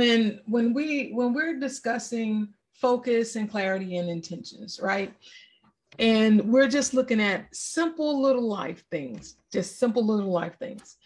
when 0.00 0.40
when 0.46 0.72
we 0.72 1.10
when 1.10 1.34
we're 1.34 1.60
discussing 1.60 2.48
focus 2.72 3.36
and 3.36 3.50
clarity 3.50 3.98
and 3.98 4.08
intentions, 4.08 4.80
right? 4.82 5.12
And 5.98 6.40
we're 6.50 6.68
just 6.68 6.94
looking 6.94 7.20
at 7.20 7.54
simple 7.54 8.22
little 8.22 8.48
life 8.48 8.82
things, 8.90 9.36
just 9.52 9.78
simple 9.78 10.06
little 10.06 10.30
life 10.30 10.56
things. 10.58 10.96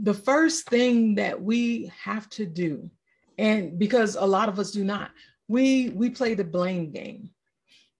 The 0.00 0.12
first 0.12 0.68
thing 0.68 1.14
that 1.14 1.40
we 1.40 1.90
have 1.98 2.28
to 2.30 2.44
do, 2.44 2.90
and 3.38 3.78
because 3.78 4.16
a 4.16 4.26
lot 4.26 4.50
of 4.50 4.58
us 4.58 4.70
do 4.70 4.84
not, 4.84 5.10
we 5.48 5.88
we 6.00 6.10
play 6.10 6.34
the 6.34 6.44
blame 6.44 6.90
game. 6.90 7.30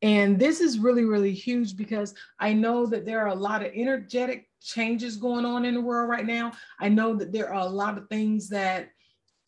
And 0.03 0.39
this 0.39 0.61
is 0.61 0.79
really, 0.79 1.07
really 1.07 1.33
huge 1.33 1.79
because 1.79 2.15
I 2.39 2.53
know 2.53 2.85
that 2.85 3.07
there 3.07 3.21
are 3.21 3.29
a 3.29 3.45
lot 3.49 3.65
of 3.65 3.73
energetic 3.75 4.51
changes 4.61 5.17
going 5.17 5.47
on 5.47 5.65
in 5.65 5.73
the 5.73 5.81
world 5.81 6.11
right 6.11 6.27
now. 6.27 6.53
I 6.79 6.91
know 6.91 7.15
that 7.15 7.33
there 7.33 7.49
are 7.49 7.67
a 7.67 7.77
lot 7.83 7.97
of 7.97 8.07
things 8.11 8.51
that 8.51 8.91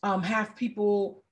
um, 0.07 0.23
have 0.23 0.55
people 0.55 1.25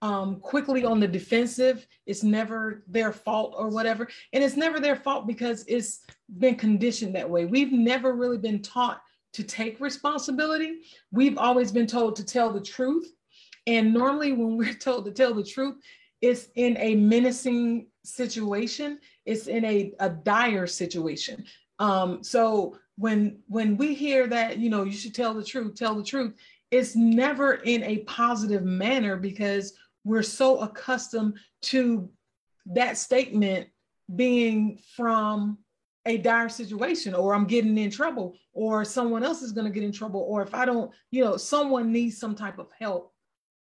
um, 0.00 0.40
quickly 0.40 0.82
on 0.82 0.98
the 0.98 1.06
defensive. 1.06 1.86
It's 2.06 2.22
never 2.22 2.82
their 2.88 3.12
fault 3.12 3.54
or 3.54 3.68
whatever. 3.68 4.08
And 4.32 4.42
it's 4.42 4.56
never 4.56 4.80
their 4.80 4.96
fault 4.96 5.26
because 5.26 5.62
it's 5.68 6.00
been 6.38 6.54
conditioned 6.54 7.14
that 7.16 7.28
way. 7.28 7.44
We've 7.44 7.72
never 7.72 8.14
really 8.14 8.38
been 8.38 8.62
taught 8.62 9.02
to 9.34 9.42
take 9.42 9.78
responsibility. 9.78 10.80
We've 11.12 11.36
always 11.36 11.70
been 11.70 11.86
told 11.86 12.16
to 12.16 12.24
tell 12.24 12.50
the 12.50 12.62
truth. 12.62 13.12
And 13.66 13.92
normally, 13.92 14.32
when 14.32 14.56
we're 14.58 14.72
told 14.72 15.04
to 15.04 15.10
tell 15.10 15.34
the 15.34 15.44
truth, 15.44 15.76
it's 16.22 16.48
in 16.54 16.78
a 16.78 16.94
menacing 16.94 17.88
situation, 18.04 19.00
it's 19.26 19.48
in 19.48 19.66
a, 19.66 19.92
a 20.00 20.08
dire 20.08 20.66
situation. 20.66 21.44
Um, 21.78 22.24
so 22.24 22.78
when 22.96 23.40
when 23.48 23.76
we 23.76 23.94
hear 23.94 24.26
that, 24.28 24.58
you 24.58 24.70
know, 24.70 24.84
you 24.84 24.92
should 24.92 25.14
tell 25.14 25.34
the 25.34 25.44
truth, 25.44 25.74
tell 25.74 25.94
the 25.94 26.04
truth, 26.04 26.34
it's 26.74 26.96
never 26.96 27.54
in 27.54 27.84
a 27.84 27.98
positive 27.98 28.64
manner 28.64 29.16
because 29.16 29.74
we're 30.02 30.24
so 30.24 30.58
accustomed 30.58 31.38
to 31.62 32.10
that 32.66 32.98
statement 32.98 33.68
being 34.16 34.80
from 34.96 35.56
a 36.04 36.18
dire 36.18 36.48
situation 36.48 37.14
or 37.14 37.32
I'm 37.32 37.46
getting 37.46 37.78
in 37.78 37.92
trouble 37.92 38.36
or 38.52 38.84
someone 38.84 39.22
else 39.22 39.40
is 39.40 39.52
going 39.52 39.66
to 39.66 39.72
get 39.72 39.84
in 39.84 39.92
trouble 39.92 40.26
or 40.28 40.42
if 40.42 40.52
I 40.52 40.64
don't, 40.64 40.90
you 41.12 41.22
know, 41.22 41.36
someone 41.36 41.92
needs 41.92 42.18
some 42.18 42.34
type 42.34 42.58
of 42.58 42.66
help 42.76 43.14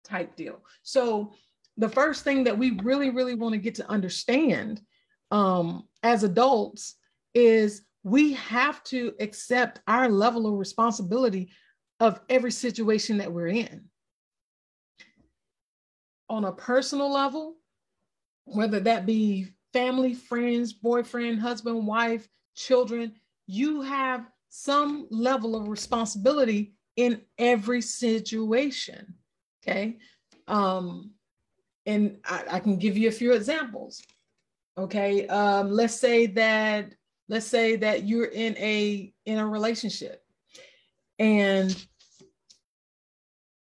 type 0.04 0.36
deal. 0.36 0.66
So 0.82 1.32
the 1.78 1.90
first 1.90 2.24
thing 2.24 2.44
that 2.46 2.58
we 2.58 2.72
really, 2.84 3.12
really 3.12 3.36
want 3.36 3.54
to 3.54 3.60
get 3.60 3.76
to 3.76 3.88
understand 3.88 4.82
um, 5.30 5.84
as 6.02 6.24
adults 6.24 6.96
is 7.36 7.84
we 8.02 8.34
have 8.34 8.84
to 8.86 9.14
accept 9.20 9.82
our 9.88 10.10
level 10.10 10.48
of 10.48 10.58
responsibility 10.58 11.52
of 12.00 12.20
every 12.30 12.52
situation 12.52 13.18
that 13.18 13.32
we're 13.32 13.48
in 13.48 13.86
on 16.30 16.46
a 16.46 16.52
personal 16.52 17.12
level, 17.12 17.56
whether 18.46 18.80
that 18.80 19.06
be 19.06 19.48
family, 19.74 20.14
friends, 20.14 20.74
boyfriend, 20.74 21.40
husband, 21.40 21.86
wife, 21.86 22.28
children, 22.56 23.14
you 23.48 23.82
have 23.82 24.30
some 24.50 25.08
level 25.12 25.56
of 25.56 25.68
responsibility 25.68 26.74
in 26.96 27.22
every 27.38 27.82
situation. 27.82 29.14
Okay. 29.62 29.98
Um, 30.48 31.12
and 31.86 32.18
I, 32.26 32.44
I 32.52 32.60
can 32.60 32.78
give 32.78 32.98
you 32.98 33.10
a 33.10 33.12
few 33.12 33.34
examples. 33.34 34.02
Okay. 34.78 35.28
Um, 35.28 35.72
let's 35.72 35.96
say 35.96 36.26
that 36.28 36.94
let's 37.28 37.48
say 37.48 37.76
that 37.76 38.04
you're 38.04 38.26
in 38.26 38.56
a 38.58 39.14
in 39.26 39.40
a 39.40 39.48
relationship 39.48 40.25
and 41.20 41.86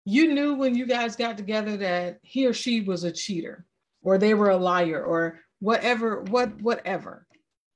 you 0.05 0.33
knew 0.33 0.55
when 0.55 0.75
you 0.75 0.85
guys 0.85 1.15
got 1.15 1.37
together 1.37 1.77
that 1.77 2.19
he 2.23 2.45
or 2.45 2.53
she 2.53 2.81
was 2.81 3.03
a 3.03 3.11
cheater 3.11 3.65
or 4.01 4.17
they 4.17 4.33
were 4.33 4.49
a 4.49 4.57
liar 4.57 5.03
or 5.03 5.39
whatever 5.59 6.21
what 6.23 6.61
whatever. 6.61 7.25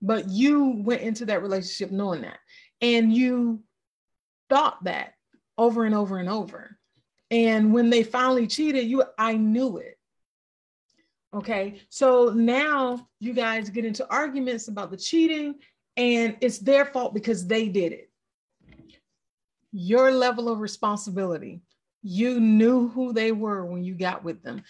But 0.01 0.29
you 0.29 0.81
went 0.83 1.01
into 1.01 1.25
that 1.25 1.41
relationship 1.41 1.91
knowing 1.91 2.21
that. 2.21 2.39
And 2.81 3.13
you 3.13 3.63
thought 4.49 4.83
that 4.83 5.13
over 5.57 5.85
and 5.85 5.95
over 5.95 6.19
and 6.19 6.29
over. 6.29 6.77
And 7.31 7.73
when 7.73 7.89
they 7.89 8.03
finally 8.03 8.47
cheated 8.47 8.87
you 8.87 9.03
i 9.17 9.33
knew 9.33 9.77
it. 9.77 9.97
Okay? 11.33 11.81
So 11.89 12.29
now 12.29 13.07
you 13.19 13.33
guys 13.33 13.69
get 13.69 13.85
into 13.85 14.09
arguments 14.09 14.67
about 14.67 14.91
the 14.91 14.97
cheating 14.97 15.55
and 15.95 16.37
it's 16.41 16.59
their 16.59 16.85
fault 16.85 17.13
because 17.13 17.47
they 17.47 17.69
did 17.69 17.91
it 17.91 18.11
your 19.79 20.11
level 20.11 20.49
of 20.49 20.59
responsibility 20.59 21.61
you 22.01 22.39
knew 22.39 22.87
who 22.89 23.11
they 23.11 23.31
were 23.31 23.65
when 23.65 23.83
you 23.83 23.93
got 23.93 24.23
with 24.23 24.41
them. 24.41 24.63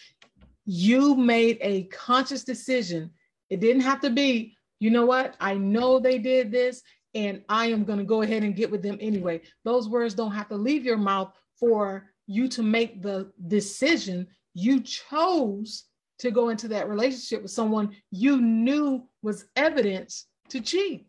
You 0.65 1.15
made 1.15 1.59
a 1.61 1.83
conscious 1.83 2.43
decision. 2.43 3.11
It 3.49 3.59
didn't 3.59 3.83
have 3.83 4.01
to 4.01 4.09
be, 4.09 4.55
you 4.79 4.89
know 4.89 5.05
what? 5.05 5.35
I 5.39 5.53
know 5.53 5.99
they 5.99 6.17
did 6.17 6.51
this 6.51 6.81
and 7.13 7.43
I 7.47 7.67
am 7.67 7.83
going 7.83 7.99
to 7.99 8.05
go 8.05 8.21
ahead 8.21 8.43
and 8.43 8.55
get 8.55 8.71
with 8.71 8.81
them 8.81 8.97
anyway. 8.99 9.41
Those 9.63 9.87
words 9.87 10.13
don't 10.13 10.31
have 10.31 10.49
to 10.49 10.55
leave 10.55 10.83
your 10.83 10.97
mouth 10.97 11.31
for 11.59 12.09
you 12.25 12.47
to 12.49 12.63
make 12.63 13.01
the 13.01 13.31
decision. 13.47 14.27
You 14.53 14.81
chose 14.81 15.83
to 16.19 16.31
go 16.31 16.49
into 16.49 16.67
that 16.69 16.89
relationship 16.89 17.43
with 17.43 17.51
someone 17.51 17.95
you 18.09 18.41
knew 18.41 19.07
was 19.21 19.45
evidence 19.55 20.25
to 20.49 20.59
cheat. 20.59 21.07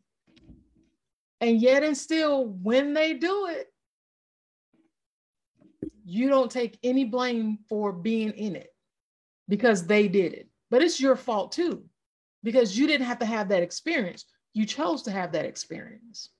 And 1.41 1.61
yet, 1.61 1.83
and 1.83 1.97
still, 1.97 2.47
when 2.63 2.93
they 2.93 3.15
do 3.15 3.47
it, 3.47 3.69
you 6.05 6.29
don't 6.29 6.51
take 6.51 6.79
any 6.83 7.05
blame 7.05 7.59
for 7.69 7.93
being 7.93 8.31
in 8.31 8.57
it 8.57 8.75
because 9.49 9.87
they 9.87 10.09
did 10.09 10.33
it. 10.33 10.49
But 10.71 10.83
it's 10.83 11.01
your 11.01 11.17
fault 11.17 11.53
too, 11.53 11.85
because 12.43 12.77
you 12.77 12.87
didn't 12.87 13.07
have 13.07 13.19
to 13.21 13.27
have 13.27 13.49
that 13.49 13.63
experience. 13.63 14.25
You 14.55 14.67
chose 14.67 15.03
to 15.03 15.11
have 15.11 15.33
that 15.33 15.45
experience. 15.45 16.31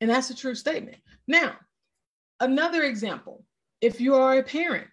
And 0.00 0.10
that's 0.10 0.30
a 0.30 0.36
true 0.36 0.54
statement. 0.54 0.98
Now, 1.26 1.56
another 2.40 2.82
example 2.82 3.44
if 3.80 4.00
you 4.00 4.14
are 4.14 4.38
a 4.38 4.42
parent, 4.42 4.88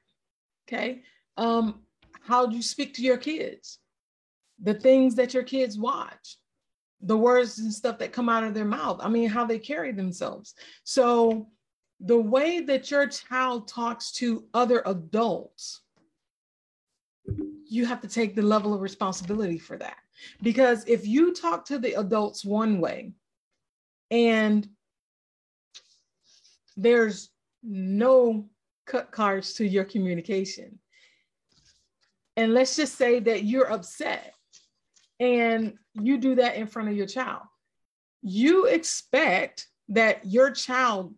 okay, 0.67 1.03
um, 1.37 1.81
how 2.21 2.45
do 2.45 2.55
you 2.55 2.61
speak 2.61 2.93
to 2.95 3.01
your 3.01 3.17
kids? 3.17 3.79
The 4.61 4.73
things 4.73 5.15
that 5.15 5.33
your 5.33 5.43
kids 5.43 5.77
watch, 5.77 6.37
the 7.01 7.17
words 7.17 7.59
and 7.59 7.73
stuff 7.73 7.99
that 7.99 8.13
come 8.13 8.29
out 8.29 8.43
of 8.43 8.53
their 8.53 8.65
mouth. 8.65 8.99
I 9.01 9.09
mean, 9.09 9.29
how 9.29 9.45
they 9.45 9.59
carry 9.59 9.91
themselves. 9.91 10.53
So, 10.83 11.49
the 12.03 12.19
way 12.19 12.59
that 12.59 12.91
your 12.91 13.07
child 13.07 13.67
talks 13.67 14.11
to 14.11 14.43
other 14.53 14.83
adults, 14.85 15.81
you 17.65 17.85
have 17.85 18.01
to 18.01 18.09
take 18.09 18.35
the 18.35 18.41
level 18.41 18.73
of 18.73 18.81
responsibility 18.81 19.57
for 19.57 19.77
that. 19.77 19.95
Because 20.41 20.83
if 20.85 21.07
you 21.07 21.33
talk 21.33 21.65
to 21.65 21.79
the 21.79 21.93
adults 21.93 22.43
one 22.43 22.81
way 22.81 23.13
and 24.11 24.67
there's 26.75 27.29
no 27.63 28.49
cut 28.85 29.11
cards 29.11 29.53
to 29.53 29.65
your 29.65 29.85
communication, 29.85 30.79
and 32.35 32.53
let's 32.53 32.75
just 32.75 32.95
say 32.95 33.21
that 33.21 33.45
you're 33.45 33.71
upset 33.71 34.33
and 35.21 35.77
you 35.94 36.17
do 36.17 36.35
that 36.35 36.57
in 36.57 36.67
front 36.67 36.89
of 36.89 36.97
your 36.97 37.07
child, 37.07 37.44
you 38.21 38.65
expect 38.65 39.67
that 39.88 40.25
your 40.25 40.51
child 40.51 41.13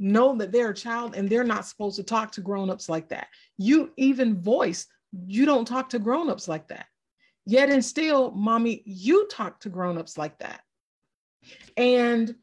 know 0.00 0.34
that 0.36 0.50
they're 0.50 0.70
a 0.70 0.74
child 0.74 1.14
and 1.14 1.28
they're 1.28 1.44
not 1.44 1.66
supposed 1.66 1.96
to 1.96 2.02
talk 2.02 2.32
to 2.32 2.40
grown-ups 2.40 2.88
like 2.88 3.10
that. 3.10 3.28
You 3.58 3.92
even 3.96 4.40
voice, 4.40 4.86
you 5.26 5.44
don't 5.46 5.68
talk 5.68 5.90
to 5.90 5.98
grown-ups 5.98 6.48
like 6.48 6.68
that. 6.68 6.86
Yet 7.46 7.70
and 7.70 7.84
still, 7.84 8.30
mommy, 8.32 8.82
you 8.86 9.28
talk 9.28 9.60
to 9.60 9.68
grown-ups 9.68 10.16
like 10.16 10.38
that. 10.38 10.62
And 11.76 12.34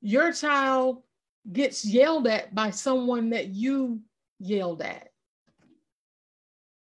your 0.00 0.32
child 0.32 1.02
gets 1.52 1.84
yelled 1.84 2.26
at 2.26 2.54
by 2.54 2.70
someone 2.70 3.30
that 3.30 3.48
you 3.48 4.00
yelled 4.38 4.82
at. 4.82 5.08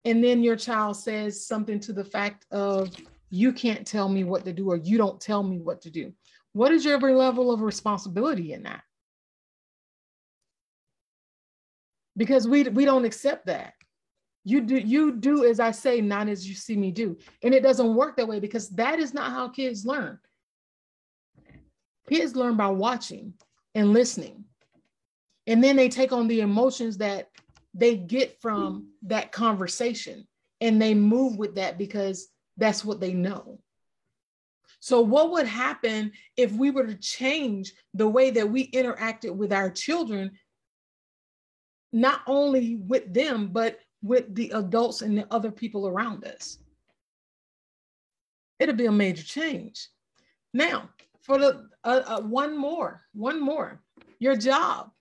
And 0.06 0.24
then 0.24 0.44
your 0.44 0.56
child 0.56 0.98
says 0.98 1.46
something 1.46 1.80
to 1.82 1.94
the 1.94 2.06
fact 2.06 2.46
of, 2.52 2.92
you 3.30 3.52
can't 3.52 3.86
tell 3.86 4.08
me 4.08 4.24
what 4.24 4.46
to 4.46 4.54
do, 4.54 4.70
or 4.70 4.78
you 4.78 4.98
don't 4.98 5.20
tell 5.20 5.44
me 5.44 5.60
what 5.60 5.82
to 5.82 5.90
do. 5.90 6.14
What 6.54 6.72
is 6.72 6.86
your 6.86 7.00
level 7.00 7.52
of 7.52 7.62
responsibility 7.62 8.54
in 8.54 8.64
that? 8.64 8.84
Because 12.18 12.48
we 12.48 12.64
we 12.64 12.84
don't 12.84 13.06
accept 13.06 13.46
that. 13.46 13.74
You 14.44 14.62
do 14.62 14.78
you 14.78 15.12
do 15.12 15.46
as 15.46 15.60
i 15.60 15.72
say 15.72 16.02
not 16.02 16.28
as 16.28 16.48
you 16.48 16.56
see 16.56 16.76
me 16.76 16.92
do. 16.92 17.18
And 17.44 17.54
it 17.54 17.64
doesn't 17.64 17.96
work 17.96 18.18
that 18.18 18.28
way 18.28 18.40
because 18.40 18.70
that 18.70 19.00
is 19.00 19.14
not 19.14 19.32
how 19.32 19.50
kids 19.50 19.86
learn. 19.86 20.20
Kids 22.10 22.36
learn 22.36 22.58
by 22.58 22.68
watching 22.68 23.34
and 23.76 23.94
listening. 23.94 24.46
And 25.46 25.64
then 25.64 25.76
they 25.76 25.90
take 25.90 26.12
on 26.12 26.28
the 26.28 26.42
emotions 26.42 26.98
that 26.98 27.30
they 27.74 27.96
get 27.96 28.42
from 28.42 28.88
that 29.04 29.32
conversation 29.32 30.28
and 30.60 30.82
they 30.82 30.94
move 30.94 31.38
with 31.38 31.56
that 31.56 31.78
because 31.78 32.28
that's 32.58 32.84
what 32.84 33.00
they 33.00 33.14
know. 33.14 33.60
So 34.80 35.02
what 35.02 35.32
would 35.32 35.48
happen 35.48 36.12
if 36.36 36.52
we 36.52 36.72
were 36.72 36.88
to 36.88 36.96
change 36.96 37.74
the 37.94 38.08
way 38.08 38.30
that 38.32 38.50
we 38.50 38.72
interacted 38.72 39.36
with 39.36 39.52
our 39.52 39.70
children 39.70 40.32
not 41.98 42.22
only 42.28 42.76
with 42.76 43.12
them, 43.12 43.50
but 43.52 43.80
with 44.04 44.34
the 44.36 44.52
adults 44.52 45.02
and 45.02 45.18
the 45.18 45.28
other 45.32 45.52
people 45.52 45.88
around 45.88 46.24
us. 46.26 46.60
It'll 48.60 48.76
be 48.76 48.86
a 48.86 48.92
major 48.92 49.24
change. 49.24 49.90
Now, 50.54 50.90
for 51.22 51.40
the 51.40 51.68
uh, 51.84 52.02
uh, 52.06 52.22
one 52.22 52.58
more, 52.58 53.02
one 53.14 53.42
more, 53.42 53.82
your 54.20 54.36
job. 54.36 54.92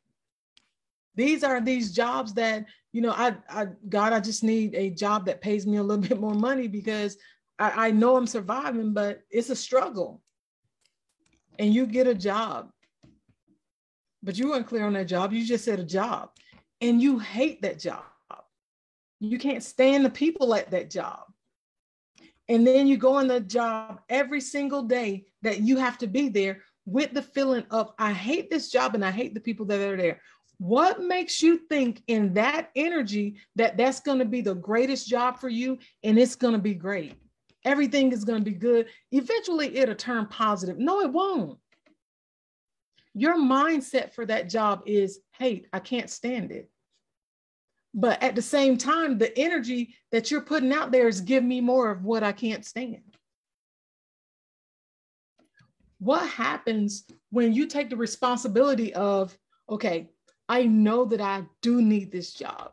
These 1.14 1.44
are 1.44 1.60
these 1.60 1.92
jobs 1.92 2.34
that 2.34 2.66
you 2.92 3.00
know. 3.00 3.12
I, 3.12 3.36
I, 3.48 3.66
God, 3.88 4.12
I 4.12 4.20
just 4.20 4.42
need 4.42 4.74
a 4.74 4.90
job 4.90 5.26
that 5.26 5.40
pays 5.40 5.66
me 5.66 5.76
a 5.76 5.82
little 5.82 6.02
bit 6.08 6.20
more 6.20 6.34
money 6.34 6.66
because 6.66 7.16
I, 7.58 7.88
I 7.88 7.90
know 7.90 8.16
I'm 8.16 8.26
surviving, 8.26 8.92
but 8.92 9.20
it's 9.30 9.50
a 9.50 9.56
struggle. 9.56 10.22
And 11.58 11.72
you 11.72 11.86
get 11.86 12.06
a 12.06 12.14
job, 12.14 12.70
but 14.22 14.36
you 14.38 14.50
weren't 14.50 14.66
clear 14.66 14.84
on 14.84 14.92
that 14.94 15.08
job. 15.08 15.32
You 15.32 15.46
just 15.46 15.64
said 15.64 15.78
a 15.78 15.84
job, 15.84 16.30
and 16.80 17.00
you 17.00 17.18
hate 17.18 17.62
that 17.62 17.78
job. 17.78 18.04
You 19.20 19.38
can't 19.38 19.62
stand 19.62 20.04
the 20.04 20.10
people 20.10 20.54
at 20.54 20.70
that 20.70 20.90
job. 20.90 21.20
And 22.48 22.66
then 22.66 22.86
you 22.86 22.96
go 22.96 23.14
on 23.14 23.26
the 23.26 23.40
job 23.40 24.00
every 24.08 24.40
single 24.40 24.82
day 24.82 25.26
that 25.42 25.60
you 25.60 25.78
have 25.78 25.98
to 25.98 26.06
be 26.06 26.28
there 26.28 26.62
with 26.84 27.12
the 27.12 27.22
feeling 27.22 27.64
of, 27.70 27.92
I 27.98 28.12
hate 28.12 28.50
this 28.50 28.70
job 28.70 28.94
and 28.94 29.04
I 29.04 29.10
hate 29.10 29.34
the 29.34 29.40
people 29.40 29.66
that 29.66 29.80
are 29.80 29.96
there. 29.96 30.20
What 30.58 31.02
makes 31.02 31.42
you 31.42 31.58
think 31.58 32.02
in 32.06 32.34
that 32.34 32.70
energy 32.76 33.36
that 33.56 33.76
that's 33.76 34.00
going 34.00 34.20
to 34.20 34.24
be 34.24 34.40
the 34.40 34.54
greatest 34.54 35.08
job 35.08 35.38
for 35.38 35.48
you 35.48 35.78
and 36.02 36.18
it's 36.18 36.36
going 36.36 36.54
to 36.54 36.60
be 36.60 36.74
great? 36.74 37.14
Everything 37.64 38.12
is 38.12 38.24
going 38.24 38.38
to 38.44 38.50
be 38.50 38.56
good. 38.56 38.86
Eventually, 39.10 39.76
it'll 39.76 39.96
turn 39.96 40.26
positive. 40.26 40.78
No, 40.78 41.00
it 41.00 41.12
won't. 41.12 41.58
Your 43.18 43.38
mindset 43.38 44.12
for 44.12 44.26
that 44.26 44.50
job 44.50 44.82
is 44.84 45.20
hate. 45.38 45.68
I 45.72 45.78
can't 45.78 46.10
stand 46.10 46.52
it. 46.52 46.70
But 47.94 48.22
at 48.22 48.34
the 48.34 48.42
same 48.42 48.76
time, 48.76 49.16
the 49.16 49.36
energy 49.38 49.94
that 50.12 50.30
you're 50.30 50.42
putting 50.42 50.70
out 50.70 50.92
there 50.92 51.08
is 51.08 51.22
give 51.22 51.42
me 51.42 51.62
more 51.62 51.90
of 51.90 52.04
what 52.04 52.22
I 52.22 52.32
can't 52.32 52.62
stand. 52.62 53.16
What 55.98 56.28
happens 56.28 57.06
when 57.30 57.54
you 57.54 57.66
take 57.66 57.88
the 57.88 57.96
responsibility 57.96 58.92
of, 58.92 59.34
okay, 59.70 60.10
I 60.46 60.64
know 60.64 61.06
that 61.06 61.22
I 61.22 61.46
do 61.62 61.80
need 61.80 62.12
this 62.12 62.34
job. 62.34 62.72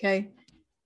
Okay. 0.00 0.32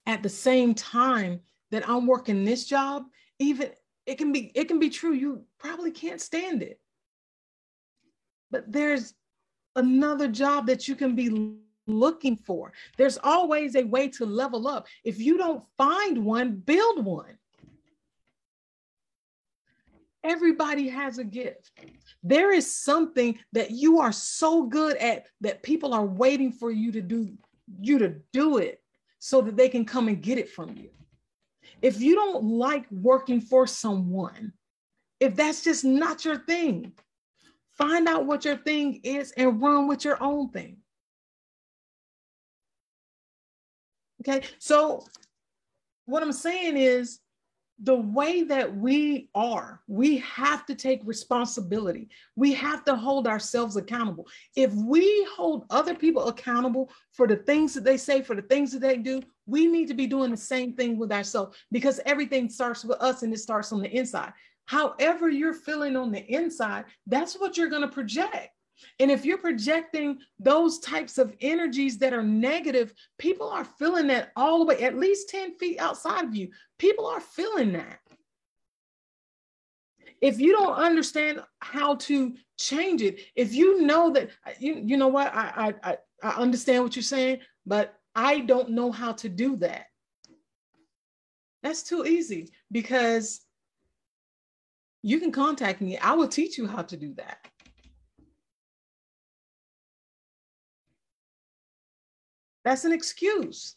At 0.05 0.23
the 0.23 0.29
same 0.29 0.75
time 0.75 1.41
that 1.71 1.89
I'm 1.89 2.07
working 2.07 2.45
this 2.45 2.67
job, 2.67 3.05
even 3.39 3.71
it 4.05 4.19
can 4.19 4.33
be 4.33 4.53
it 4.55 4.69
can 4.69 4.79
be 4.79 4.91
true 4.91 5.15
you 5.15 5.45
probably 5.59 5.93
can't 5.93 6.21
stand 6.21 6.63
it. 6.63 6.79
But 8.53 8.71
there's 8.71 9.15
another 9.75 10.29
job 10.29 10.67
that 10.67 10.87
you 10.87 10.95
can 10.95 11.17
be 11.17 11.57
looking 11.87 12.37
for. 12.37 12.73
There's 12.97 13.19
always 13.25 13.75
a 13.75 13.83
way 13.83 14.09
to 14.09 14.27
level 14.27 14.69
up. 14.69 14.87
If 15.03 15.19
you 15.19 15.39
don't 15.39 15.65
find 15.77 16.25
one, 16.25 16.57
build 16.57 17.05
one. 17.05 17.39
Everybody 20.23 20.89
has 20.89 21.19
a 21.19 21.25
gift. 21.25 21.73
There 22.23 22.53
is 22.53 22.73
something 22.73 23.39
that 23.53 23.73
you 23.73 23.99
are 23.99 24.13
so 24.13 24.65
good 24.65 24.97
at 24.99 25.27
that 25.41 25.65
people 25.65 25.93
are 25.93 26.07
waiting 26.07 26.53
for 26.53 26.71
you 26.71 26.93
to 26.93 27.01
do 27.01 27.37
you 27.81 27.99
to 27.99 28.17
do 28.33 28.59
it 28.59 28.83
so 29.19 29.41
that 29.41 29.57
they 29.57 29.69
can 29.69 29.85
come 29.85 30.09
and 30.09 30.23
get 30.23 30.39
it 30.39 30.51
from 30.51 30.77
you. 30.77 30.91
If 31.81 32.01
you 32.01 32.15
don't 32.15 32.45
like 32.45 32.87
working 32.91 33.41
for 33.41 33.67
someone, 33.67 34.53
if 35.19 35.35
that's 35.35 35.65
just 35.65 35.85
not 35.85 36.25
your 36.25 36.39
thing, 36.39 36.93
find 37.83 38.07
out 38.07 38.27
what 38.27 38.45
your 38.45 38.57
thing 38.57 39.01
is 39.03 39.33
and 39.33 39.61
run 39.61 39.89
with 39.89 40.05
your 40.05 40.23
own 40.23 40.49
thing. 40.51 40.77
Okay, 44.21 44.47
so 44.61 45.05
what 46.07 46.23
I'm 46.23 46.33
saying 46.33 46.77
is 46.77 47.19
the 47.83 47.97
way 47.97 48.45
that 48.45 48.77
we 48.77 49.29
are, 49.35 49.81
we 49.89 50.19
have 50.19 50.65
to 50.67 50.77
take 50.77 51.01
responsibility. 51.05 52.09
We 52.37 52.53
have 52.53 52.85
to 52.85 52.95
hold 52.95 53.27
ourselves 53.27 53.75
accountable. 53.75 54.29
If 54.55 54.73
we 54.75 55.27
hold 55.35 55.65
other 55.71 55.97
people 55.97 56.29
accountable 56.29 56.89
for 57.11 57.27
the 57.27 57.37
things 57.37 57.75
that 57.75 57.83
they 57.83 57.97
say, 57.97 58.23
for 58.23 58.37
the 58.37 58.43
things 58.43 58.71
that 58.73 58.81
they 58.81 58.99
do, 58.99 59.23
we 59.47 59.67
need 59.67 59.89
to 59.89 59.95
be 59.95 60.07
doing 60.07 60.31
the 60.31 60.37
same 60.37 60.75
thing 60.75 60.97
with 60.97 61.11
ourselves 61.11 61.57
because 61.73 61.99
everything 62.07 62.49
starts 62.49 62.85
with 62.85 63.01
us 63.01 63.25
and 63.25 63.35
it 63.35 63.39
starts 63.39 63.73
on 63.73 63.83
the 63.83 63.91
inside. 63.91 64.33
However, 64.67 65.29
you're 65.29 65.55
feeling 65.55 65.97
on 65.97 66.13
the 66.13 66.25
inside, 66.33 66.85
that's 67.07 67.35
what 67.35 67.57
you're 67.57 67.69
going 67.69 67.83
to 67.83 67.89
project. 67.89 68.51
And 68.99 69.11
if 69.11 69.25
you're 69.25 69.39
projecting 69.39 70.19
those 70.39 70.79
types 70.79 71.19
of 71.19 71.35
energies 71.41 71.99
that 71.99 72.13
are 72.13 72.23
negative, 72.23 72.93
people 73.19 73.49
are 73.49 73.65
feeling 73.65 74.09
that 74.09 74.33
all 74.37 74.59
the 74.59 74.65
way, 74.65 74.83
at 74.83 74.99
least 74.99 75.29
10 75.29 75.57
feet 75.57 75.79
outside 75.79 76.25
of 76.25 76.35
you. 76.35 76.51
People 76.79 77.07
are 77.07 77.21
feeling 77.21 77.73
that. 77.73 77.99
If 80.21 80.39
you 80.39 80.53
don't 80.53 80.75
understand 80.75 81.43
how 81.61 81.97
to 81.97 82.35
change 82.59 83.03
it, 83.03 83.21
if 83.35 83.53
you 83.53 83.83
know 83.83 84.11
that, 84.11 84.31
you, 84.61 84.81
you 84.85 84.97
know 84.97 85.09
what, 85.09 85.35
I, 85.35 85.75
I, 85.83 85.97
I 86.23 86.31
understand 86.37 86.85
what 86.85 86.95
you're 86.95 87.03
saying, 87.03 87.41
but 87.67 87.95
I 88.15 88.41
don't 88.41 88.71
know 88.71 88.93
how 88.93 89.13
to 89.13 89.29
do 89.29 89.57
that. 89.57 89.87
That's 91.63 91.83
too 91.83 92.05
easy 92.05 92.51
because 92.71 93.41
you 95.03 95.19
can 95.19 95.33
contact 95.33 95.81
me. 95.81 95.99
I 95.99 96.13
will 96.13 96.29
teach 96.29 96.57
you 96.57 96.67
how 96.67 96.83
to 96.83 96.97
do 96.97 97.15
that. 97.15 97.39
That's 102.65 102.85
an 102.85 102.93
excuse. 102.93 103.75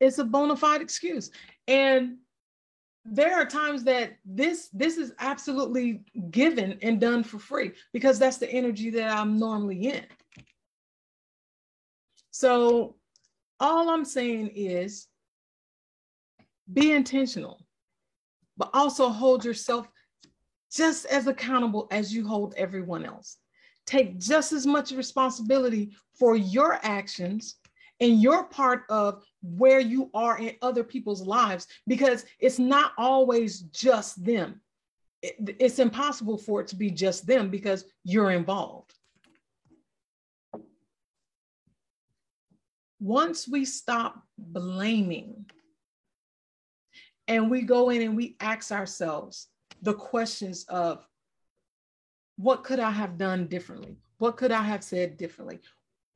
It's 0.00 0.18
a 0.18 0.24
bona 0.24 0.56
fide 0.56 0.80
excuse. 0.80 1.30
And 1.66 2.18
there 3.04 3.34
are 3.34 3.46
times 3.46 3.84
that 3.84 4.16
this 4.24 4.68
this 4.72 4.98
is 4.98 5.12
absolutely 5.18 6.02
given 6.30 6.78
and 6.82 7.00
done 7.00 7.22
for 7.22 7.38
free 7.38 7.72
because 7.92 8.18
that's 8.18 8.38
the 8.38 8.50
energy 8.50 8.90
that 8.90 9.16
I'm 9.16 9.38
normally 9.38 9.88
in. 9.88 10.04
So 12.30 12.96
all 13.60 13.90
I'm 13.90 14.04
saying 14.04 14.48
is 14.54 15.06
be 16.72 16.92
intentional, 16.92 17.60
but 18.58 18.70
also 18.74 19.08
hold 19.08 19.44
yourself 19.44 19.88
just 20.70 21.06
as 21.06 21.26
accountable 21.26 21.88
as 21.90 22.12
you 22.12 22.26
hold 22.26 22.52
everyone 22.56 23.04
else 23.04 23.38
take 23.88 24.18
just 24.18 24.52
as 24.52 24.66
much 24.66 24.92
responsibility 24.92 25.96
for 26.18 26.36
your 26.36 26.78
actions 26.82 27.56
and 28.00 28.20
your 28.22 28.44
part 28.44 28.82
of 28.90 29.24
where 29.42 29.80
you 29.80 30.10
are 30.14 30.38
in 30.38 30.52
other 30.62 30.84
people's 30.84 31.22
lives 31.22 31.66
because 31.86 32.24
it's 32.38 32.58
not 32.58 32.92
always 32.98 33.60
just 33.60 34.22
them. 34.22 34.60
It, 35.22 35.56
it's 35.58 35.78
impossible 35.78 36.36
for 36.36 36.60
it 36.60 36.68
to 36.68 36.76
be 36.76 36.90
just 36.90 37.26
them 37.26 37.48
because 37.48 37.84
you're 38.04 38.30
involved. 38.30 38.92
Once 43.00 43.48
we 43.48 43.64
stop 43.64 44.22
blaming 44.36 45.46
and 47.28 47.50
we 47.50 47.62
go 47.62 47.90
in 47.90 48.02
and 48.02 48.16
we 48.16 48.36
ask 48.40 48.72
ourselves 48.72 49.48
the 49.82 49.94
questions 49.94 50.64
of 50.68 51.06
what 52.36 52.64
could 52.64 52.80
I 52.80 52.90
have 52.90 53.18
done 53.18 53.46
differently? 53.46 53.96
What 54.18 54.36
could 54.36 54.50
I 54.50 54.62
have 54.62 54.82
said 54.82 55.16
differently? 55.16 55.60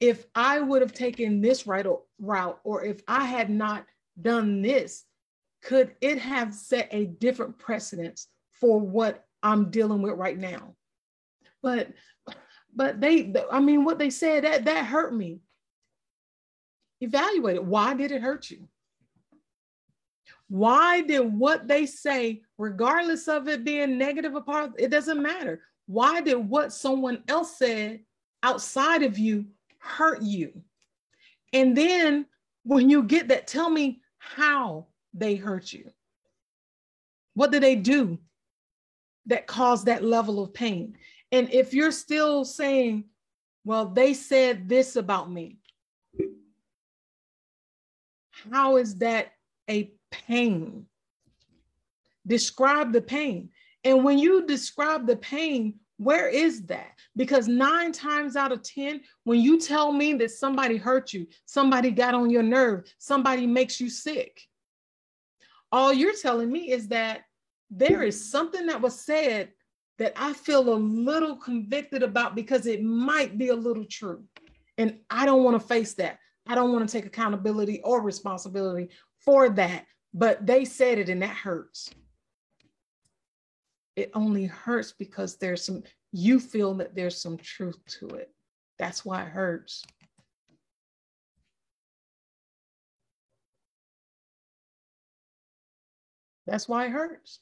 If 0.00 0.26
I 0.34 0.60
would 0.60 0.82
have 0.82 0.92
taken 0.92 1.40
this 1.40 1.66
right 1.66 1.86
route, 2.18 2.60
or 2.64 2.84
if 2.84 3.02
I 3.06 3.24
had 3.24 3.50
not 3.50 3.86
done 4.20 4.62
this, 4.62 5.04
could 5.62 5.94
it 6.00 6.18
have 6.18 6.54
set 6.54 6.88
a 6.90 7.06
different 7.06 7.58
precedence 7.58 8.26
for 8.50 8.80
what 8.80 9.24
I'm 9.44 9.70
dealing 9.70 10.02
with 10.02 10.14
right 10.14 10.38
now? 10.38 10.74
But 11.62 11.92
but 12.74 13.00
they 13.00 13.32
i 13.50 13.60
mean 13.60 13.84
what 13.84 13.98
they 13.98 14.10
said 14.10 14.44
that 14.44 14.64
that 14.64 14.86
hurt 14.86 15.14
me 15.14 15.40
evaluate 17.00 17.56
it 17.56 17.64
why 17.64 17.94
did 17.94 18.12
it 18.12 18.22
hurt 18.22 18.50
you 18.50 18.68
why 20.52 21.00
did 21.00 21.20
what 21.20 21.66
they 21.66 21.86
say 21.86 22.42
regardless 22.58 23.26
of 23.26 23.48
it 23.48 23.64
being 23.64 23.96
negative 23.96 24.34
apart 24.34 24.70
it 24.78 24.90
doesn't 24.90 25.22
matter 25.22 25.62
why 25.86 26.20
did 26.20 26.36
what 26.36 26.72
someone 26.72 27.22
else 27.28 27.58
said 27.58 28.00
outside 28.42 29.02
of 29.02 29.18
you 29.18 29.46
hurt 29.78 30.22
you? 30.22 30.62
And 31.52 31.76
then 31.76 32.26
when 32.64 32.88
you 32.88 33.02
get 33.02 33.28
that, 33.28 33.46
tell 33.46 33.68
me 33.68 34.00
how 34.18 34.86
they 35.12 35.34
hurt 35.34 35.72
you. 35.72 35.90
What 37.34 37.50
did 37.50 37.62
they 37.62 37.76
do 37.76 38.18
that 39.26 39.46
caused 39.46 39.86
that 39.86 40.04
level 40.04 40.42
of 40.42 40.54
pain? 40.54 40.96
And 41.30 41.52
if 41.52 41.74
you're 41.74 41.92
still 41.92 42.44
saying, 42.44 43.04
well, 43.64 43.86
they 43.86 44.14
said 44.14 44.68
this 44.68 44.96
about 44.96 45.30
me, 45.30 45.58
how 48.50 48.76
is 48.76 48.96
that 48.96 49.32
a 49.68 49.92
pain? 50.12 50.86
Describe 52.26 52.92
the 52.92 53.02
pain. 53.02 53.48
And 53.82 54.04
when 54.04 54.18
you 54.18 54.46
describe 54.46 55.06
the 55.06 55.16
pain, 55.16 55.80
Where 56.02 56.28
is 56.28 56.62
that? 56.66 56.98
Because 57.16 57.46
nine 57.46 57.92
times 57.92 58.34
out 58.34 58.50
of 58.50 58.64
10, 58.64 59.02
when 59.22 59.40
you 59.40 59.60
tell 59.60 59.92
me 59.92 60.14
that 60.14 60.32
somebody 60.32 60.76
hurt 60.76 61.12
you, 61.12 61.28
somebody 61.46 61.92
got 61.92 62.14
on 62.14 62.28
your 62.28 62.42
nerve, 62.42 62.92
somebody 62.98 63.46
makes 63.46 63.80
you 63.80 63.88
sick, 63.88 64.40
all 65.70 65.92
you're 65.92 66.16
telling 66.20 66.50
me 66.50 66.72
is 66.72 66.88
that 66.88 67.22
there 67.70 68.02
is 68.02 68.30
something 68.30 68.66
that 68.66 68.80
was 68.80 69.00
said 69.00 69.52
that 69.98 70.12
I 70.16 70.32
feel 70.32 70.74
a 70.74 70.74
little 70.74 71.36
convicted 71.36 72.02
about 72.02 72.34
because 72.34 72.66
it 72.66 72.82
might 72.82 73.38
be 73.38 73.48
a 73.48 73.54
little 73.54 73.84
true. 73.84 74.24
And 74.78 74.98
I 75.08 75.24
don't 75.24 75.44
want 75.44 75.60
to 75.60 75.66
face 75.66 75.94
that. 75.94 76.18
I 76.48 76.56
don't 76.56 76.72
want 76.72 76.88
to 76.88 76.92
take 76.92 77.06
accountability 77.06 77.80
or 77.84 78.02
responsibility 78.02 78.88
for 79.24 79.50
that. 79.50 79.86
But 80.14 80.46
they 80.46 80.64
said 80.64 80.98
it 80.98 81.08
and 81.08 81.22
that 81.22 81.36
hurts. 81.36 81.90
It 83.96 84.10
only 84.14 84.46
hurts 84.46 84.92
because 84.92 85.36
there's 85.36 85.64
some, 85.64 85.82
you 86.12 86.40
feel 86.40 86.74
that 86.74 86.94
there's 86.94 87.20
some 87.20 87.36
truth 87.36 87.78
to 88.00 88.08
it. 88.08 88.30
That's 88.78 89.04
why 89.04 89.22
it 89.22 89.28
hurts. 89.28 89.84
That's 96.46 96.68
why 96.68 96.86
it 96.86 96.90
hurts. 96.90 97.38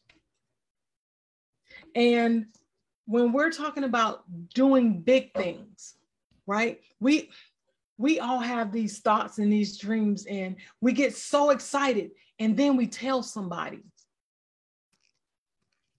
And 1.94 2.46
when 3.06 3.32
we're 3.32 3.50
talking 3.50 3.84
about 3.84 4.24
doing 4.54 5.00
big 5.00 5.32
things, 5.34 5.94
right? 6.46 6.80
We 7.00 7.30
we 7.98 8.18
all 8.18 8.40
have 8.40 8.72
these 8.72 9.00
thoughts 9.00 9.38
and 9.38 9.52
these 9.52 9.76
dreams 9.76 10.24
and 10.26 10.56
we 10.80 10.92
get 10.92 11.14
so 11.14 11.50
excited 11.50 12.12
and 12.40 12.56
then 12.56 12.76
we 12.76 12.86
tell 12.86 13.22
somebody. 13.22 13.84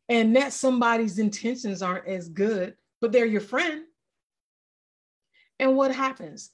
And 0.10 0.36
that 0.36 0.52
somebody's 0.52 1.20
intentions 1.20 1.82
aren't 1.82 2.08
as 2.08 2.28
good, 2.28 2.76
but 3.00 3.12
they're 3.12 3.26
your 3.26 3.40
friend. 3.42 3.84
And 5.60 5.78
what 5.78 5.96
happens? 5.96 6.50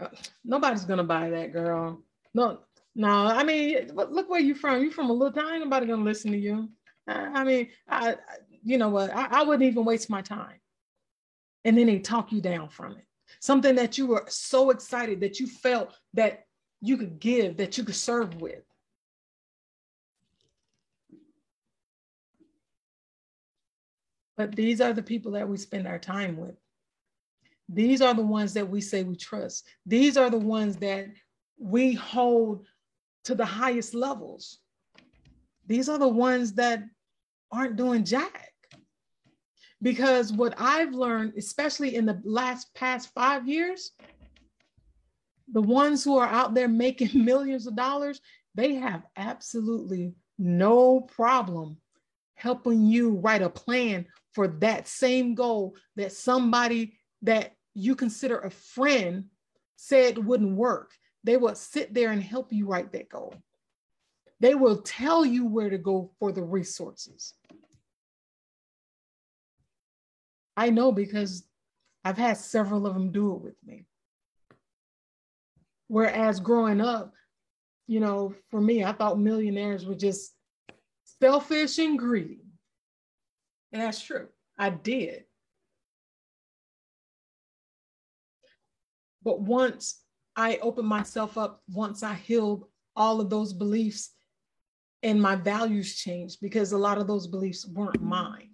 Uh, 0.00 0.08
nobody's 0.44 0.84
gonna 0.84 1.02
buy 1.02 1.30
that 1.30 1.52
girl. 1.52 2.02
No, 2.34 2.60
no, 2.94 3.08
I 3.08 3.42
mean, 3.42 3.90
look 3.94 4.28
where 4.28 4.40
you're 4.40 4.54
from. 4.54 4.82
You're 4.82 4.92
from 4.92 5.10
a 5.10 5.12
little 5.12 5.32
town. 5.32 5.60
Nobody 5.60 5.86
gonna 5.86 6.04
listen 6.04 6.30
to 6.30 6.38
you. 6.38 6.68
I, 7.08 7.42
mean, 7.42 7.68
I, 7.88 8.16
you 8.62 8.78
know 8.78 8.90
what? 8.90 9.12
I, 9.12 9.40
I 9.40 9.42
wouldn't 9.42 9.68
even 9.68 9.84
waste 9.84 10.10
my 10.10 10.22
time. 10.22 10.60
And 11.64 11.76
then 11.76 11.86
they 11.86 11.98
talk 11.98 12.30
you 12.30 12.40
down 12.40 12.68
from 12.68 12.92
it. 12.92 13.04
Something 13.40 13.74
that 13.76 13.98
you 13.98 14.06
were 14.06 14.24
so 14.28 14.70
excited 14.70 15.20
that 15.20 15.40
you 15.40 15.46
felt 15.46 15.96
that 16.14 16.44
you 16.80 16.96
could 16.96 17.18
give, 17.18 17.56
that 17.56 17.78
you 17.78 17.84
could 17.84 17.96
serve 17.96 18.40
with. 18.40 18.62
But 24.36 24.54
these 24.54 24.80
are 24.80 24.92
the 24.92 25.02
people 25.02 25.32
that 25.32 25.48
we 25.48 25.56
spend 25.56 25.86
our 25.86 25.98
time 25.98 26.36
with. 26.36 26.56
These 27.68 28.00
are 28.00 28.14
the 28.14 28.24
ones 28.24 28.54
that 28.54 28.68
we 28.68 28.80
say 28.80 29.02
we 29.02 29.16
trust. 29.16 29.66
These 29.86 30.16
are 30.16 30.30
the 30.30 30.38
ones 30.38 30.76
that 30.76 31.06
we 31.58 31.94
hold 31.94 32.66
to 33.24 33.34
the 33.34 33.44
highest 33.44 33.94
levels. 33.94 34.58
These 35.66 35.88
are 35.88 35.98
the 35.98 36.08
ones 36.08 36.54
that 36.54 36.82
aren't 37.50 37.76
doing 37.76 38.04
jack. 38.04 38.48
Because 39.80 40.32
what 40.32 40.54
I've 40.58 40.92
learned, 40.92 41.34
especially 41.36 41.96
in 41.96 42.06
the 42.06 42.20
last 42.24 42.72
past 42.74 43.10
five 43.14 43.48
years, 43.48 43.92
the 45.52 45.62
ones 45.62 46.04
who 46.04 46.18
are 46.18 46.28
out 46.28 46.54
there 46.54 46.68
making 46.68 47.24
millions 47.24 47.66
of 47.66 47.76
dollars, 47.76 48.20
they 48.54 48.74
have 48.74 49.02
absolutely 49.16 50.14
no 50.38 51.00
problem 51.00 51.76
helping 52.42 52.84
you 52.84 53.12
write 53.18 53.40
a 53.40 53.48
plan 53.48 54.04
for 54.32 54.48
that 54.48 54.88
same 54.88 55.32
goal 55.32 55.76
that 55.94 56.10
somebody 56.10 56.98
that 57.22 57.54
you 57.72 57.94
consider 57.94 58.40
a 58.40 58.50
friend 58.50 59.26
said 59.76 60.18
wouldn't 60.18 60.56
work. 60.56 60.90
They 61.22 61.36
will 61.36 61.54
sit 61.54 61.94
there 61.94 62.10
and 62.10 62.20
help 62.20 62.52
you 62.52 62.66
write 62.66 62.90
that 62.92 63.08
goal. 63.08 63.36
They 64.40 64.56
will 64.56 64.82
tell 64.82 65.24
you 65.24 65.46
where 65.46 65.70
to 65.70 65.78
go 65.78 66.10
for 66.18 66.32
the 66.32 66.42
resources. 66.42 67.32
I 70.56 70.70
know 70.70 70.90
because 70.90 71.44
I've 72.04 72.18
had 72.18 72.38
several 72.38 72.88
of 72.88 72.94
them 72.94 73.12
do 73.12 73.36
it 73.36 73.40
with 73.40 73.56
me. 73.64 73.84
Whereas 75.86 76.40
growing 76.40 76.80
up, 76.80 77.12
you 77.86 78.00
know, 78.00 78.34
for 78.50 78.60
me, 78.60 78.82
I 78.82 78.90
thought 78.90 79.20
millionaires 79.20 79.86
were 79.86 79.94
just 79.94 80.34
selfish 81.22 81.78
and 81.78 81.96
greedy. 81.96 82.40
And 83.70 83.80
that's 83.80 84.02
true. 84.02 84.26
I 84.58 84.70
did. 84.70 85.22
But 89.22 89.40
once 89.40 90.02
I 90.34 90.56
opened 90.56 90.88
myself 90.88 91.38
up, 91.38 91.62
once 91.72 92.02
I 92.02 92.14
healed 92.14 92.64
all 92.96 93.20
of 93.20 93.30
those 93.30 93.52
beliefs 93.52 94.10
and 95.04 95.22
my 95.22 95.36
values 95.36 95.94
changed 95.94 96.38
because 96.42 96.72
a 96.72 96.78
lot 96.78 96.98
of 96.98 97.06
those 97.06 97.28
beliefs 97.28 97.68
weren't 97.68 98.02
mine. 98.02 98.50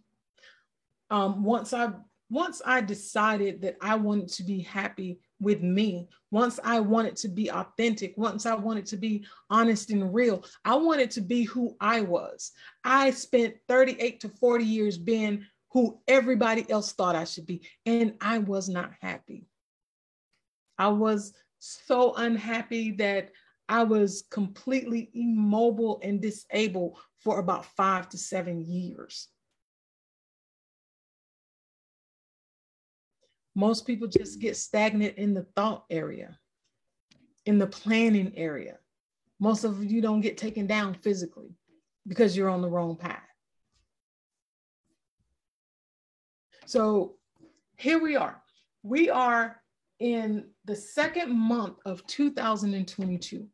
Um, 1.11 1.45
once 1.45 1.73
I 1.73 1.93
once 2.29 2.61
I 2.67 2.83
decided 2.83 3.63
that 3.63 3.79
I 3.81 3.95
wanted 3.95 4.29
to 4.35 4.43
be 4.43 4.61
happy 4.61 5.21
with 5.41 5.63
me, 5.63 6.09
once 6.31 6.59
I 6.63 6.81
wanted 6.81 7.17
to 7.17 7.29
be 7.29 7.51
authentic, 7.51 8.15
once 8.17 8.47
I 8.47 8.55
wanted 8.55 8.87
to 8.87 8.97
be 8.97 9.25
honest 9.51 9.91
and 9.91 10.13
real, 10.13 10.45
I 10.65 10.77
wanted 10.77 11.11
to 11.13 11.21
be 11.21 11.45
who 11.45 11.77
I 11.81 12.01
was. 12.01 12.53
I 12.85 13.11
spent 13.11 13.55
38 13.69 14.21
to 14.21 14.29
40 14.29 14.65
years 14.65 14.99
being 14.99 15.45
who 15.71 16.01
everybody 16.09 16.69
else 16.71 16.93
thought 16.93 17.17
I 17.17 17.25
should 17.25 17.47
be, 17.47 17.63
and 17.87 18.15
I 18.21 18.39
was 18.39 18.69
not 18.69 18.93
happy. 19.01 19.47
I 20.79 20.89
was 20.89 21.35
so 21.59 22.15
unhappy 22.15 22.93
that 22.93 23.31
I 23.69 23.83
was 23.83 24.25
completely 24.31 25.11
immobile 25.13 26.01
and 26.03 26.23
disabled 26.23 26.99
for 27.21 27.39
about 27.39 27.67
five 27.77 28.09
to 28.11 28.19
seven 28.19 28.63
years. 28.63 29.29
Most 33.59 33.89
people 33.89 34.07
just 34.07 34.39
get 34.39 34.57
stagnant 34.57 35.17
in 35.17 35.35
the 35.35 35.43
thought 35.57 35.85
area, 35.91 36.39
in 37.45 37.59
the 37.59 37.67
planning 37.67 38.33
area. 38.37 38.79
Most 39.41 39.65
of 39.65 39.83
you 39.83 40.01
don't 40.01 40.21
get 40.21 40.39
taken 40.39 40.69
down 40.69 40.95
physically 40.95 41.57
because 42.07 42.37
you're 42.37 42.51
on 42.51 42.63
the 42.63 42.69
wrong 42.69 42.95
path. 42.95 43.29
So 46.67 47.17
here 47.79 48.01
we 48.01 48.15
are. 48.15 48.41
We 48.85 49.11
are 49.11 49.61
in 49.99 50.45
the 50.65 50.77
second 50.77 51.37
month 51.37 51.79
of 51.85 52.07
2022. 52.07 53.45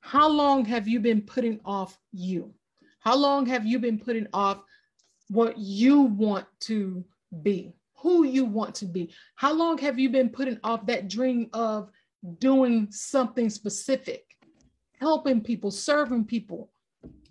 How 0.00 0.26
long 0.26 0.64
have 0.64 0.88
you 0.88 1.00
been 1.00 1.20
putting 1.20 1.60
off 1.66 1.98
you? 2.12 2.54
How 3.00 3.14
long 3.14 3.44
have 3.44 3.66
you 3.66 3.78
been 3.78 3.98
putting 3.98 4.28
off 4.32 4.62
what 5.28 5.58
you 5.58 6.00
want 6.00 6.46
to 6.60 7.04
be, 7.42 7.74
who 8.00 8.24
you 8.24 8.44
want 8.44 8.74
to 8.76 8.86
be? 8.86 9.12
How 9.34 9.52
long 9.52 9.78
have 9.78 9.98
you 9.98 10.08
been 10.08 10.30
putting 10.30 10.58
off 10.62 10.86
that 10.86 11.08
dream 11.08 11.48
of 11.52 11.90
doing 12.38 12.88
something 12.90 13.50
specific, 13.50 14.24
helping 15.00 15.40
people, 15.40 15.70
serving 15.70 16.24
people, 16.24 16.70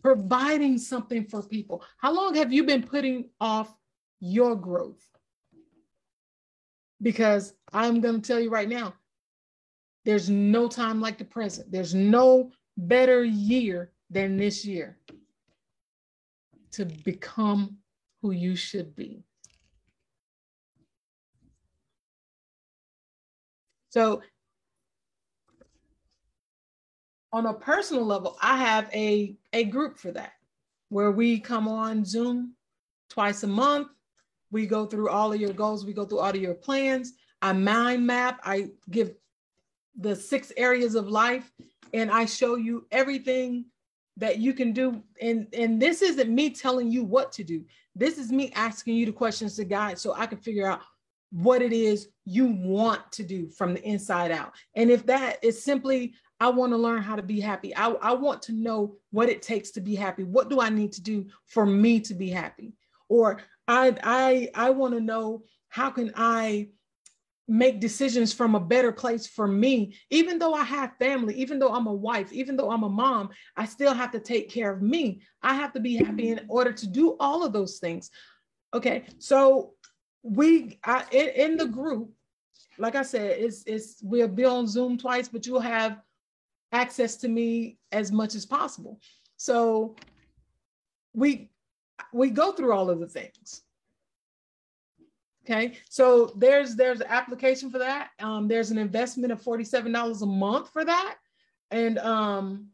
providing 0.01 0.77
something 0.77 1.25
for 1.25 1.41
people? 1.41 1.83
How 1.97 2.13
long 2.13 2.35
have 2.35 2.51
you 2.51 2.63
been 2.63 2.83
putting 2.83 3.29
off 3.39 3.73
your 4.19 4.55
growth? 4.55 5.03
Because 7.01 7.53
I'm 7.71 8.01
going 8.01 8.21
to 8.21 8.27
tell 8.27 8.39
you 8.39 8.49
right 8.49 8.69
now, 8.69 8.93
there's 10.03 10.29
no 10.29 10.67
time 10.67 11.01
like 11.01 11.17
the 11.17 11.25
present. 11.25 11.71
There's 11.71 11.93
no 11.93 12.51
better 12.77 13.23
year 13.23 13.91
than 14.09 14.37
this 14.37 14.65
year 14.65 14.97
to 16.71 16.85
become 16.85 17.77
who 18.21 18.31
you 18.31 18.55
should 18.55 18.95
be. 18.95 19.23
So, 23.97 24.21
on 27.33 27.47
a 27.47 27.53
personal 27.55 28.05
level, 28.05 28.37
I 28.43 28.55
have 28.55 28.87
a, 28.93 29.35
a 29.53 29.63
group 29.63 29.97
for 29.97 30.11
that 30.11 30.33
where 30.89 31.09
we 31.09 31.39
come 31.39 31.67
on 31.67 32.05
Zoom 32.05 32.53
twice 33.09 33.41
a 33.41 33.47
month. 33.47 33.87
We 34.51 34.67
go 34.67 34.85
through 34.85 35.09
all 35.09 35.33
of 35.33 35.41
your 35.41 35.51
goals, 35.51 35.83
we 35.83 35.93
go 35.93 36.05
through 36.05 36.19
all 36.19 36.29
of 36.29 36.35
your 36.35 36.53
plans. 36.53 37.13
I 37.41 37.53
mind 37.53 38.05
map, 38.05 38.39
I 38.43 38.69
give 38.91 39.15
the 39.99 40.15
six 40.15 40.51
areas 40.57 40.93
of 40.93 41.09
life 41.09 41.51
and 41.91 42.11
I 42.11 42.25
show 42.25 42.53
you 42.55 42.85
everything 42.91 43.65
that 44.17 44.37
you 44.37 44.53
can 44.53 44.73
do. 44.73 45.01
And, 45.19 45.47
and 45.53 45.81
this 45.81 46.03
isn't 46.03 46.29
me 46.29 46.51
telling 46.51 46.91
you 46.91 47.03
what 47.03 47.31
to 47.31 47.43
do. 47.43 47.65
This 47.95 48.19
is 48.19 48.31
me 48.31 48.51
asking 48.53 48.93
you 48.93 49.07
the 49.07 49.11
questions 49.11 49.55
to 49.55 49.63
guide 49.63 49.97
so 49.97 50.13
I 50.13 50.27
can 50.27 50.37
figure 50.37 50.69
out 50.69 50.81
what 51.31 51.61
it 51.61 51.73
is 51.73 52.07
you 52.25 52.47
want 52.47 53.11
to 53.13 53.23
do 53.23 53.49
from 53.49 53.73
the 53.73 53.83
inside 53.83 54.31
out. 54.31 54.53
And 54.75 54.89
if 54.89 55.05
that 55.07 55.43
is 55.43 55.63
simply, 55.63 56.13
I 56.39 56.49
want 56.49 56.71
to 56.71 56.77
learn 56.77 57.01
how 57.01 57.15
to 57.15 57.23
be 57.23 57.39
happy. 57.39 57.75
I, 57.75 57.89
I 57.89 58.13
want 58.13 58.41
to 58.43 58.53
know 58.53 58.95
what 59.11 59.29
it 59.29 59.41
takes 59.41 59.71
to 59.71 59.81
be 59.81 59.95
happy. 59.95 60.23
What 60.23 60.49
do 60.49 60.61
I 60.61 60.69
need 60.69 60.91
to 60.93 61.01
do 61.01 61.25
for 61.45 61.65
me 61.65 61.99
to 62.01 62.13
be 62.13 62.29
happy? 62.29 62.73
or 63.09 63.39
I 63.67 63.95
I 64.03 64.49
I 64.53 64.69
want 64.71 64.93
to 64.93 64.99
know 64.99 65.43
how 65.69 65.89
can 65.89 66.11
I 66.15 66.69
make 67.49 67.79
decisions 67.79 68.33
from 68.33 68.55
a 68.55 68.59
better 68.59 68.91
place 68.91 69.25
for 69.25 69.47
me 69.47 69.95
even 70.09 70.37
though 70.37 70.53
i 70.53 70.65
have 70.65 70.91
family 70.99 71.33
even 71.35 71.59
though 71.59 71.73
i'm 71.73 71.87
a 71.87 71.93
wife 71.93 72.33
even 72.33 72.57
though 72.57 72.69
i'm 72.69 72.83
a 72.83 72.89
mom 72.89 73.29
i 73.55 73.65
still 73.65 73.93
have 73.93 74.11
to 74.11 74.19
take 74.19 74.49
care 74.49 74.69
of 74.69 74.81
me 74.81 75.21
i 75.41 75.53
have 75.53 75.71
to 75.71 75.79
be 75.79 75.95
happy 75.95 76.27
in 76.27 76.41
order 76.49 76.73
to 76.73 76.85
do 76.85 77.15
all 77.21 77.45
of 77.45 77.53
those 77.53 77.79
things 77.79 78.11
okay 78.73 79.05
so 79.17 79.71
we 80.29 80.79
I, 80.83 81.03
in, 81.11 81.51
in 81.51 81.57
the 81.57 81.67
group 81.67 82.11
like 82.77 82.95
i 82.95 83.03
said 83.03 83.39
it's 83.39 83.63
it's 83.65 84.01
we'll 84.03 84.27
be 84.27 84.45
on 84.45 84.67
zoom 84.67 84.97
twice 84.97 85.27
but 85.27 85.45
you'll 85.45 85.59
have 85.59 86.01
access 86.71 87.15
to 87.17 87.27
me 87.27 87.77
as 87.91 88.11
much 88.11 88.35
as 88.35 88.45
possible 88.45 88.99
so 89.37 89.95
we 91.13 91.49
we 92.13 92.29
go 92.29 92.51
through 92.51 92.73
all 92.73 92.89
of 92.89 92.99
the 92.99 93.07
things 93.07 93.63
Okay, 95.49 95.77
so 95.89 96.33
there's 96.35 96.75
there's 96.75 96.99
an 96.99 97.07
application 97.07 97.71
for 97.71 97.77
that. 97.77 98.09
Um, 98.19 98.49
there's 98.49 98.69
an 98.69 98.77
investment 98.77 99.31
of 99.31 99.41
$47 99.41 100.21
a 100.21 100.25
month 100.25 100.69
for 100.73 100.83
that. 100.83 101.15
And 101.71 101.97
um, 101.99 102.67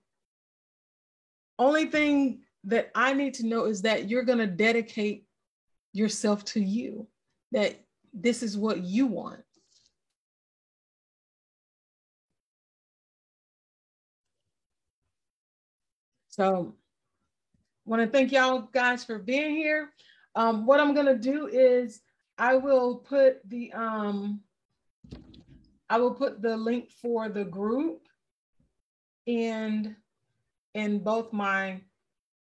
only 1.60 1.86
thing 1.86 2.42
that 2.64 2.90
I 2.96 3.14
need 3.14 3.36
to 3.36 3.46
know 3.46 3.66
is 3.66 3.84
that 3.84 4.10
you're 4.10 4.24
gonna 4.24 4.48
dedicate 4.48 5.28
yourself 5.92 6.44
to 6.46 6.60
you, 6.60 7.08
that 7.54 7.80
this 8.14 8.44
is 8.44 8.58
what 8.58 8.84
you 8.84 9.08
want. 9.08 9.42
So 16.30 16.76
I 17.86 17.90
want 17.90 18.02
to 18.02 18.08
thank 18.08 18.32
y'all 18.32 18.62
guys 18.74 19.06
for 19.06 19.20
being 19.20 19.56
here. 19.56 19.92
Um, 20.36 20.66
what 20.66 20.80
I'm 20.80 20.96
gonna 20.96 21.16
do 21.16 21.48
is 21.48 22.02
I 22.40 22.56
will 22.56 22.98
put 22.98 23.48
the 23.48 23.72
um 23.74 24.42
I 25.90 26.00
will 26.00 26.16
put 26.16 26.42
the 26.42 26.58
link 26.58 26.90
for 26.90 27.30
the 27.30 27.44
group 27.44 28.02
and 29.28 29.96
in 30.74 31.04
both 31.04 31.32
my 31.32 31.82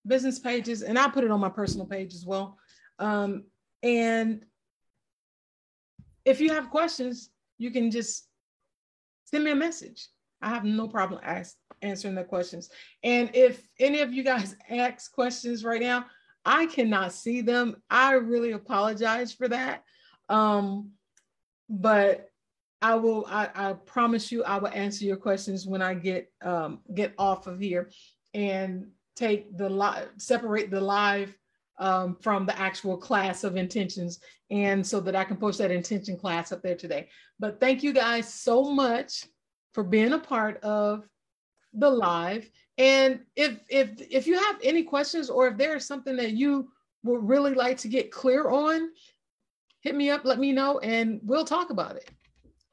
business 0.07 0.39
pages 0.39 0.83
and 0.83 0.99
I'll 0.99 1.11
put 1.11 1.25
it 1.25 1.31
on 1.31 1.41
my 1.41 1.51
personal 1.51 1.87
page 1.87 2.15
as 2.15 2.25
well. 2.25 2.57
Um, 2.99 3.45
and 3.83 4.47
if 6.25 6.41
you 6.41 6.53
have 6.53 6.71
questions, 6.71 7.31
you 7.59 7.71
can 7.71 7.91
just 7.91 8.27
send 9.25 9.45
me 9.45 9.51
a 9.51 9.57
message. 9.57 10.09
I 10.43 10.49
have 10.49 10.65
no 10.65 10.89
problem 10.89 11.21
ask, 11.23 11.57
answering 11.83 12.15
the 12.15 12.25
questions. 12.25 12.69
And 13.03 13.31
if 13.35 13.67
any 13.81 14.01
of 14.01 14.13
you 14.13 14.23
guys 14.23 14.57
ask 14.71 15.13
questions 15.13 15.65
right 15.65 15.81
now, 15.81 16.07
I 16.45 16.67
cannot 16.67 17.13
see 17.13 17.41
them. 17.41 17.77
I 17.89 18.15
really 18.15 18.53
apologize 18.53 19.33
for 19.33 19.49
that. 19.49 19.83
Um, 20.29 20.91
but 21.71 22.29
I 22.83 22.97
will, 22.97 23.25
I, 23.29 23.49
I, 23.55 23.73
promise 23.73 24.31
you, 24.31 24.45
I 24.45 24.59
will 24.59 24.69
answer 24.69 25.07
your 25.07 25.17
questions 25.17 25.67
when 25.67 25.81
I 25.81 25.95
get 25.95 26.31
um, 26.43 26.81
get 26.95 27.15
off 27.17 27.47
of 27.47 27.59
here 27.59 27.91
and 28.35 28.89
take 29.17 29.57
the 29.57 29.71
live, 29.71 30.11
separate 30.19 30.71
the 30.71 30.83
live 30.83 31.35
um, 31.79 32.17
from 32.21 32.47
the 32.47 32.59
actual 32.59 32.97
class 32.97 33.45
of 33.45 33.57
intentions. 33.57 34.21
And 34.51 34.87
so 34.87 35.01
that 35.01 35.17
I 35.17 35.25
can 35.25 35.37
post 35.37 35.59
that 35.59 35.71
intention 35.71 36.17
class 36.17 36.53
up 36.53 36.63
there 36.63 36.77
today. 36.77 37.09
But 37.39 37.61
thank 37.61 37.83
you 37.83 37.93
guys 37.93 38.33
so 38.33 38.65
much 38.65 39.25
for 39.73 39.83
being 39.83 40.13
a 40.13 40.19
part 40.19 40.63
of 40.63 41.09
the 41.73 41.91
live. 41.91 42.49
And 42.79 43.21
if 43.37 43.61
if 43.69 43.91
if 44.11 44.27
you 44.27 44.39
have 44.39 44.57
any 44.63 44.83
questions 44.83 45.31
or 45.31 45.49
if 45.49 45.57
there 45.57 45.77
is 45.77 45.87
something 45.87 46.17
that 46.17 46.33
you 46.33 46.71
would 47.03 47.29
really 47.29 47.55
like 47.55 47.77
to 47.79 47.89
get 47.89 48.11
clear 48.11 48.49
on, 48.49 48.91
hit 49.81 49.95
me 49.95 50.11
up, 50.11 50.25
let 50.25 50.39
me 50.39 50.53
know, 50.53 50.79
and 50.79 51.21
we'll 51.23 51.45
talk 51.45 51.71
about 51.71 51.97
it. 51.97 52.11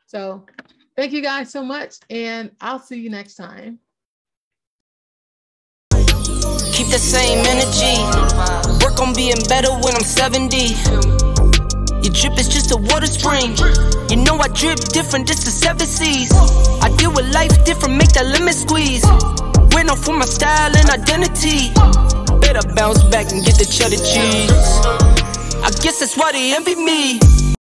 So 0.08 0.46
thank 0.96 1.12
you 1.12 1.22
guys 1.22 1.52
so 1.52 1.64
much, 1.64 1.96
and 2.10 2.52
I'll 2.62 2.80
see 2.80 3.00
you 3.00 3.10
next 3.10 3.36
time. 3.36 3.80
Keep 6.82 6.89
the 6.89 6.98
same 6.98 7.46
energy. 7.46 8.02
Work 8.84 9.00
on 9.06 9.13
being 9.13 9.38
better 9.48 9.70
when 9.86 9.94
I'm 9.94 10.02
70. 10.02 10.74
Your 12.02 12.10
drip 12.10 12.39
is 12.41 12.50
just 12.50 12.72
a 12.72 12.78
water 12.89 13.06
spring. 13.06 13.54
You 14.10 14.17
know 14.17 14.36
I 14.41 14.48
drip 14.48 14.80
different, 14.89 15.28
just 15.28 15.46
the 15.46 15.52
seven 15.54 15.86
seas. 15.86 16.32
I 16.82 16.89
deal 16.98 17.13
with 17.13 17.32
life 17.36 17.54
different, 17.65 17.98
make 17.98 18.13
that 18.13 18.26
limit 18.26 18.56
squeeze. 18.56 19.06
Went 19.76 19.91
off 19.91 20.04
for 20.04 20.17
my 20.17 20.26
style 20.26 20.76
and 20.76 20.89
identity. 20.89 21.70
Better 22.41 22.65
bounce 22.74 23.04
back 23.13 23.32
and 23.32 23.46
get 23.46 23.62
the 23.62 23.65
cheddar 23.70 24.02
cheese. 24.02 24.50
I 25.62 25.70
guess 25.86 26.00
that's 26.00 26.17
why 26.17 26.32
they 26.32 26.56
envy 26.56 26.74
me. 26.74 27.41